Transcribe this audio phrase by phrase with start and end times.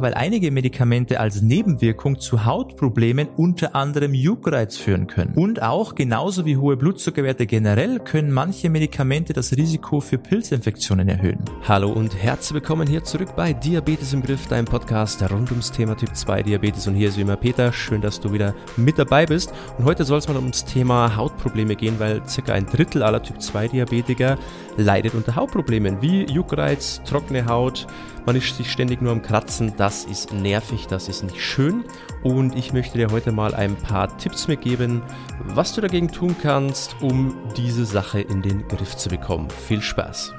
[0.00, 5.34] weil einige Medikamente als Nebenwirkung zu Hautproblemen unter anderem Juckreiz führen können.
[5.34, 11.40] Und auch genauso wie hohe Blutzuckerwerte generell können manche Medikamente das Risiko für Pilzinfektionen erhöhen.
[11.66, 15.96] Hallo und herzlich willkommen hier zurück bei Diabetes im Griff, deinem Podcast rund ums Thema
[15.96, 16.86] Typ 2 Diabetes.
[16.86, 19.52] Und hier ist wie immer Peter, schön, dass du wieder mit dabei bist.
[19.78, 23.42] Und heute soll es mal ums Thema Hautprobleme gehen, weil circa ein Drittel aller Typ
[23.42, 24.38] 2 Diabetiker
[24.76, 27.88] leidet unter Hautproblemen wie Juckreiz, trockene Haut,
[28.28, 29.72] man ist sich ständig nur am Kratzen.
[29.78, 31.84] Das ist nervig, das ist nicht schön.
[32.22, 35.00] Und ich möchte dir heute mal ein paar Tipps mitgeben,
[35.44, 39.48] was du dagegen tun kannst, um diese Sache in den Griff zu bekommen.
[39.48, 40.37] Viel Spaß!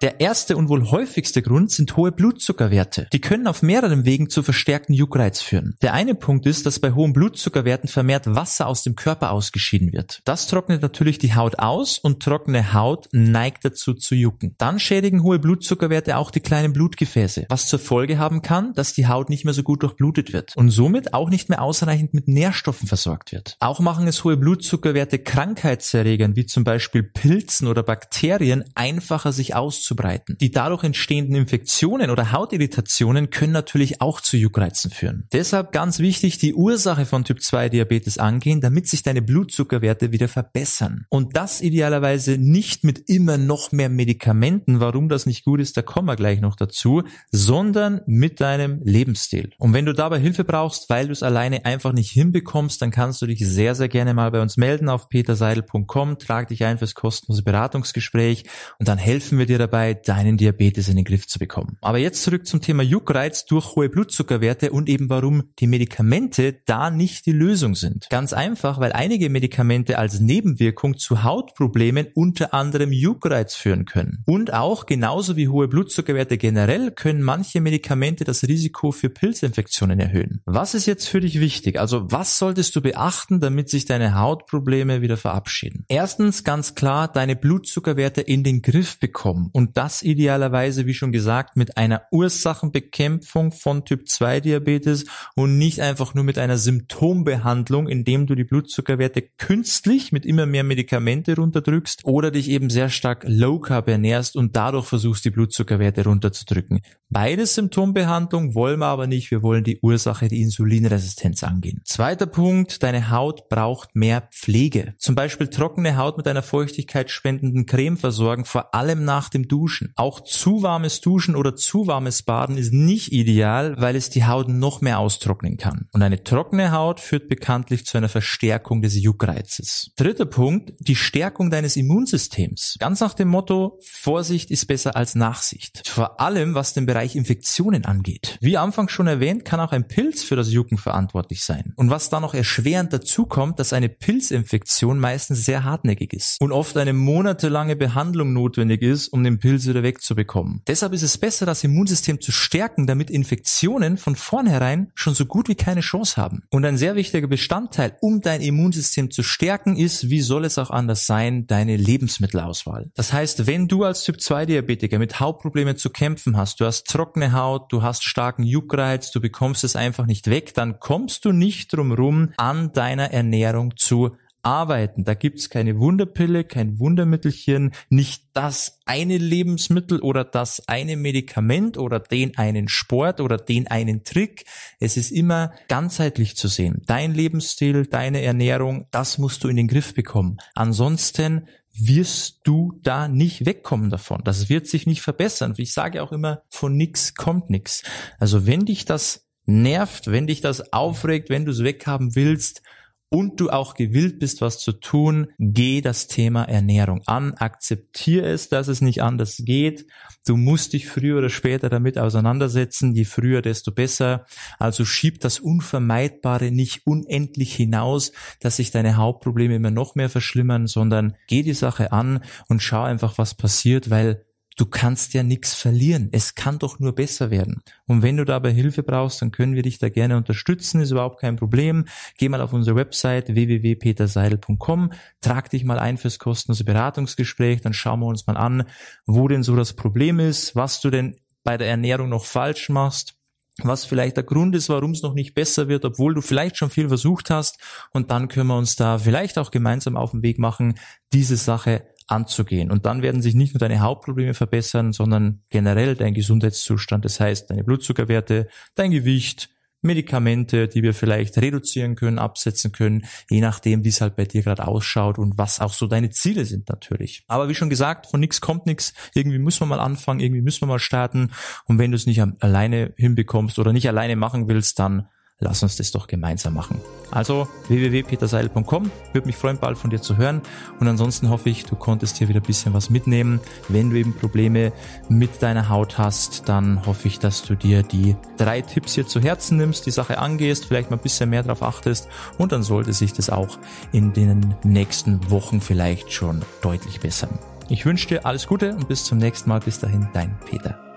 [0.00, 3.08] Der erste und wohl häufigste Grund sind hohe Blutzuckerwerte.
[3.12, 5.74] Die können auf mehreren Wegen zu verstärkten Juckreiz führen.
[5.82, 10.20] Der eine Punkt ist, dass bei hohen Blutzuckerwerten vermehrt Wasser aus dem Körper ausgeschieden wird.
[10.24, 14.54] Das trocknet natürlich die Haut aus und trockene Haut neigt dazu zu jucken.
[14.58, 19.08] Dann schädigen hohe Blutzuckerwerte auch die kleinen Blutgefäße, was zur Folge haben kann, dass die
[19.08, 22.86] Haut nicht mehr so gut durchblutet wird und somit auch nicht mehr ausreichend mit Nährstoffen
[22.86, 23.56] versorgt wird.
[23.58, 29.87] Auch machen es hohe Blutzuckerwerte Krankheitserregern wie zum Beispiel Pilzen oder Bakterien einfacher sich auszuprobieren
[29.88, 30.36] auszubreiten.
[30.40, 35.26] Die dadurch entstehenden Infektionen oder Hautirritationen können natürlich auch zu Juckreizen führen.
[35.32, 40.28] Deshalb ganz wichtig, die Ursache von Typ 2 Diabetes angehen, damit sich deine Blutzuckerwerte wieder
[40.28, 41.06] verbessern.
[41.08, 45.82] Und das idealerweise nicht mit immer noch mehr Medikamenten, warum das nicht gut ist, da
[45.82, 49.50] kommen wir gleich noch dazu, sondern mit deinem Lebensstil.
[49.58, 53.22] Und wenn du dabei Hilfe brauchst, weil du es alleine einfach nicht hinbekommst, dann kannst
[53.22, 56.94] du dich sehr, sehr gerne mal bei uns melden auf peterseidel.com, trag dich ein fürs
[56.94, 58.44] kostenlose Beratungsgespräch
[58.78, 61.76] und dann helfen wir dir dabei, dabei, deinen Diabetes in den Griff zu bekommen.
[61.80, 66.90] Aber jetzt zurück zum Thema Juckreiz durch hohe Blutzuckerwerte und eben warum die Medikamente da
[66.90, 68.08] nicht die Lösung sind.
[68.10, 74.24] Ganz einfach, weil einige Medikamente als Nebenwirkung zu Hautproblemen unter anderem Juckreiz führen können.
[74.26, 80.40] Und auch genauso wie hohe Blutzuckerwerte generell können manche Medikamente das Risiko für Pilzinfektionen erhöhen.
[80.44, 81.78] Was ist jetzt für dich wichtig?
[81.78, 85.84] Also was solltest du beachten, damit sich deine Hautprobleme wieder verabschieden?
[85.88, 91.56] Erstens ganz klar, deine Blutzuckerwerte in den Griff bekommen und das idealerweise, wie schon gesagt,
[91.56, 98.26] mit einer Ursachenbekämpfung von Typ 2 Diabetes und nicht einfach nur mit einer Symptombehandlung, indem
[98.26, 103.58] du die Blutzuckerwerte künstlich mit immer mehr Medikamente runterdrückst oder dich eben sehr stark low
[103.58, 106.80] carb ernährst und dadurch versuchst, die Blutzuckerwerte runterzudrücken.
[107.10, 109.30] Beides Symptombehandlung wollen wir aber nicht.
[109.30, 111.80] Wir wollen die Ursache, die Insulinresistenz angehen.
[111.84, 114.94] Zweiter Punkt, deine Haut braucht mehr Pflege.
[114.98, 119.57] Zum Beispiel trockene Haut mit einer feuchtigkeitsspendenden Creme versorgen, vor allem nach dem Duschen.
[119.96, 124.48] Auch zu warmes Duschen oder zu warmes Baden ist nicht ideal, weil es die Haut
[124.48, 125.88] noch mehr austrocknen kann.
[125.92, 129.90] Und eine trockene Haut führt bekanntlich zu einer Verstärkung des Juckreizes.
[129.96, 132.76] Dritter Punkt, die Stärkung deines Immunsystems.
[132.78, 135.88] Ganz nach dem Motto, Vorsicht ist besser als Nachsicht.
[135.88, 138.38] Vor allem, was den Bereich Infektionen angeht.
[138.40, 141.72] Wie Anfang schon erwähnt, kann auch ein Pilz für das Jucken verantwortlich sein.
[141.76, 146.52] Und was da noch erschwerend dazu kommt, dass eine Pilzinfektion meistens sehr hartnäckig ist und
[146.52, 150.62] oft eine monatelange Behandlung notwendig ist, um den Pilz wieder wegzubekommen.
[150.66, 155.48] Deshalb ist es besser, das Immunsystem zu stärken, damit Infektionen von vornherein schon so gut
[155.48, 156.42] wie keine Chance haben.
[156.50, 160.70] Und ein sehr wichtiger Bestandteil, um dein Immunsystem zu stärken, ist, wie soll es auch
[160.70, 162.90] anders sein, deine Lebensmittelauswahl.
[162.94, 166.86] Das heißt, wenn du als Typ 2 Diabetiker mit Hautproblemen zu kämpfen hast, du hast
[166.86, 171.32] trockene Haut, du hast starken Juckreiz, du bekommst es einfach nicht weg, dann kommst du
[171.32, 175.04] nicht drum rum, an deiner Ernährung zu arbeiten.
[175.04, 182.00] Da gibt's keine Wunderpille, kein Wundermittelchen, nicht das eine Lebensmittel oder das eine Medikament oder
[182.00, 184.44] den einen Sport oder den einen Trick.
[184.80, 186.82] Es ist immer ganzheitlich zu sehen.
[186.86, 190.38] Dein Lebensstil, deine Ernährung, das musst du in den Griff bekommen.
[190.54, 194.22] Ansonsten wirst du da nicht wegkommen davon.
[194.24, 195.54] Das wird sich nicht verbessern.
[195.56, 197.82] Ich sage auch immer, von nix kommt nix.
[198.18, 202.62] Also wenn dich das nervt, wenn dich das aufregt, wenn du es weghaben willst,
[203.10, 208.48] und du auch gewillt bist, was zu tun, geh das Thema Ernährung an, akzeptier es,
[208.48, 209.86] dass es nicht anders geht.
[210.26, 214.26] Du musst dich früher oder später damit auseinandersetzen, je früher, desto besser.
[214.58, 220.66] Also schieb das Unvermeidbare nicht unendlich hinaus, dass sich deine Hauptprobleme immer noch mehr verschlimmern,
[220.66, 224.24] sondern geh die Sache an und schau einfach, was passiert, weil
[224.58, 226.08] Du kannst ja nichts verlieren.
[226.10, 227.62] Es kann doch nur besser werden.
[227.86, 230.80] Und wenn du dabei Hilfe brauchst, dann können wir dich da gerne unterstützen.
[230.80, 231.84] Ist überhaupt kein Problem.
[232.18, 238.00] Geh mal auf unsere Website www.peterseidel.com, trag dich mal ein fürs kostenlose Beratungsgespräch, dann schauen
[238.00, 238.64] wir uns mal an,
[239.06, 243.14] wo denn so das Problem ist, was du denn bei der Ernährung noch falsch machst,
[243.62, 246.70] was vielleicht der Grund ist, warum es noch nicht besser wird, obwohl du vielleicht schon
[246.70, 247.60] viel versucht hast.
[247.92, 250.74] Und dann können wir uns da vielleicht auch gemeinsam auf den Weg machen,
[251.12, 252.70] diese Sache anzugehen.
[252.70, 257.04] Und dann werden sich nicht nur deine Hautprobleme verbessern, sondern generell dein Gesundheitszustand.
[257.04, 259.50] Das heißt, deine Blutzuckerwerte, dein Gewicht,
[259.80, 264.42] Medikamente, die wir vielleicht reduzieren können, absetzen können, je nachdem, wie es halt bei dir
[264.42, 267.22] gerade ausschaut und was auch so deine Ziele sind natürlich.
[267.28, 268.92] Aber wie schon gesagt, von nichts kommt nichts.
[269.14, 271.30] Irgendwie müssen wir mal anfangen, irgendwie müssen wir mal starten.
[271.66, 275.06] Und wenn du es nicht alleine hinbekommst oder nicht alleine machen willst, dann
[275.40, 276.80] lass uns das doch gemeinsam machen.
[277.10, 280.42] Also www.peterseil.com, würde mich freuen, bald von dir zu hören.
[280.80, 283.40] Und ansonsten hoffe ich, du konntest hier wieder ein bisschen was mitnehmen.
[283.68, 284.72] Wenn du eben Probleme
[285.08, 289.20] mit deiner Haut hast, dann hoffe ich, dass du dir die drei Tipps hier zu
[289.20, 292.92] Herzen nimmst, die Sache angehst, vielleicht mal ein bisschen mehr darauf achtest und dann sollte
[292.92, 293.58] sich das auch
[293.92, 297.38] in den nächsten Wochen vielleicht schon deutlich bessern.
[297.68, 299.60] Ich wünsche dir alles Gute und bis zum nächsten Mal.
[299.60, 300.87] Bis dahin, dein Peter.